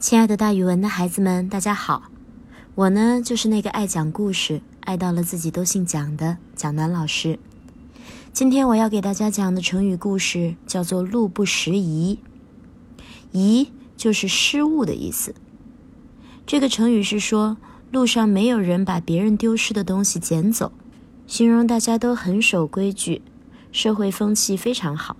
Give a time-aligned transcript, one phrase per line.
[0.00, 2.04] 亲爱的，大语文的孩子们，大家好！
[2.74, 7.38] 我呢，就是那个爱讲故事、爱到了自己都姓蒋的蒋楠老师。
[8.32, 12.18] 今天我要给大家讲的成语故事叫做“路不拾遗”。
[13.32, 15.34] 遗就是失物的意思。
[16.46, 17.58] 这个成语是说
[17.92, 20.72] 路上没有人把别人丢失的东西捡走，
[21.26, 23.20] 形容大家都很守规矩，
[23.70, 25.18] 社会风气非常好。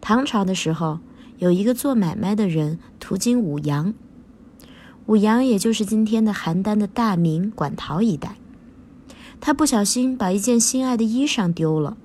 [0.00, 1.00] 唐朝的时候。
[1.38, 3.92] 有一个做买卖的人途经武阳，
[5.06, 8.36] 武阳也就是今天的邯郸的大名馆陶一带，
[9.40, 11.96] 他不小心把一件心爱的衣裳丢了，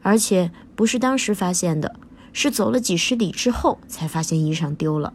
[0.00, 1.96] 而且不是当时发现的，
[2.32, 5.12] 是走了几十里之后才发现衣裳丢了，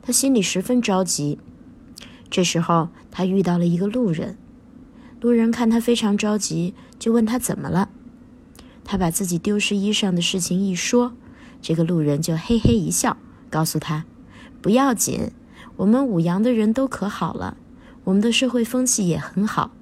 [0.00, 1.38] 他心里十分着急。
[2.30, 4.38] 这时候他遇到了一个路人，
[5.20, 7.90] 路人看他非常着急，就问他怎么了，
[8.82, 11.12] 他把自己丢失衣裳的事情一说。
[11.66, 13.16] 这个路人就嘿嘿一笑，
[13.50, 14.04] 告诉他
[14.62, 15.32] ：“不要紧，
[15.78, 17.56] 我们五阳的人都可好了，
[18.04, 19.72] 我们的社会风气也很好。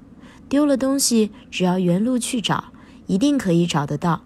[0.48, 2.72] 丢了东西，只要原路去找，
[3.06, 4.22] 一定可以找得到。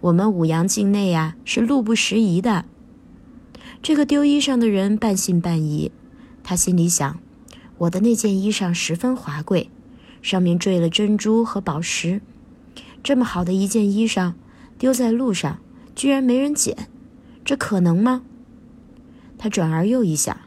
[0.00, 2.64] 我们五阳境内呀，是路不拾遗的。”
[3.82, 5.92] 这个丢衣裳的人半信半疑，
[6.42, 7.18] 他心里想
[7.76, 9.68] ：“我的那件衣裳十分华贵，
[10.22, 12.22] 上面缀了珍珠和宝石，
[13.02, 14.32] 这么好的一件衣裳，
[14.78, 15.58] 丢在路上。”
[15.98, 16.88] 居然没人捡，
[17.44, 18.22] 这可能吗？
[19.36, 20.38] 他转而又一想，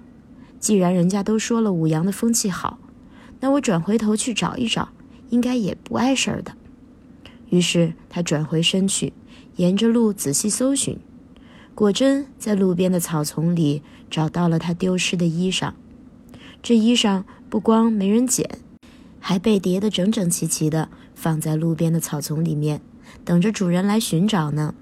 [0.62, 2.80] 既然人家都说了五阳的风气好，
[3.42, 4.94] 那我转回头去找一找，
[5.30, 6.54] 应该也不碍事儿的。
[7.50, 9.12] 于是他转回身去，
[9.58, 10.98] 沿着路仔细搜寻，
[11.76, 15.74] 果真在路边的草丛里找到了他丢失的衣裳。
[16.64, 18.50] 这衣裳不光没人捡，
[19.20, 22.80] 还被叠得整整齐齐的放在路边的草丛里面，
[23.26, 24.74] 等着主人来寻找呢。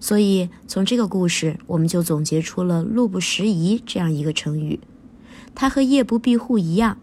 [0.00, 4.78] 所以，从这个故事，我们就总结出了“路不拾遗”这样一个成语。
[5.54, 6.98] 它和“夜不闭户”一样。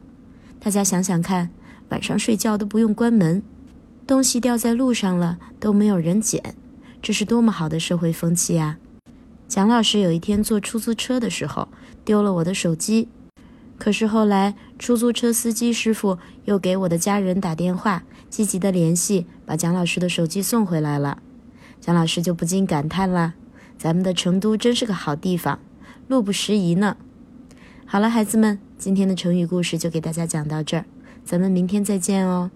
[0.59, 1.49] 大家想想看，
[1.89, 3.43] 晚上睡觉都不用关门，
[4.07, 6.55] 东西掉在路上了都没有人捡，
[7.01, 8.77] 这是多么好的社会风气啊！
[9.47, 11.67] 蒋老师有一天坐出租车的时候
[12.03, 13.09] 丢了我的手机，
[13.77, 21.19] 可是后来出租车司机师傅又给我的家人打电话，积极的联系，把蒋老师的手机送回来了。
[21.79, 23.33] 蒋老师就不禁感叹啦
[23.77, 25.59] ：“咱们的成都真是个好地方，
[26.07, 26.97] 路不拾遗呢。”
[27.85, 30.85] 好了，孩子们，今天的成语故事就给大家讲到这儿，
[31.23, 32.49] 咱们明天再见哦。